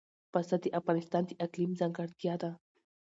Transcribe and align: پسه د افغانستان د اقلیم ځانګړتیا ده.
پسه 0.31 0.55
د 0.63 0.65
افغانستان 0.79 1.23
د 1.27 1.31
اقلیم 1.45 1.71
ځانګړتیا 1.79 2.35
ده. 2.41 2.51